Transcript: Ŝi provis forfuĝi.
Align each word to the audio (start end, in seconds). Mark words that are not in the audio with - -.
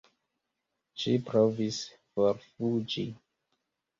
Ŝi 1.01 1.11
provis 1.27 1.77
forfuĝi. 2.15 3.03